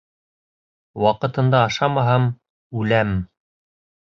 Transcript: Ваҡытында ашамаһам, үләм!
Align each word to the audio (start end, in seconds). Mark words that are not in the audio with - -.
Ваҡытында 1.03 1.59
ашамаһам, 1.67 2.27
үләм! 2.81 3.15